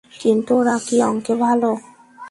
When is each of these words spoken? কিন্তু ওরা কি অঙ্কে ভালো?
কিন্তু 0.13 0.51
ওরা 0.59 0.75
কি 0.85 0.95
অঙ্কে 1.07 1.33
ভালো? 1.43 1.69